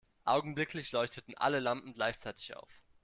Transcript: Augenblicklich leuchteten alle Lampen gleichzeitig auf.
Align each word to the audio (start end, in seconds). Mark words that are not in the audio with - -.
Augenblicklich 0.25 0.91
leuchteten 0.93 1.37
alle 1.37 1.59
Lampen 1.59 1.93
gleichzeitig 1.93 2.55
auf. 2.55 2.69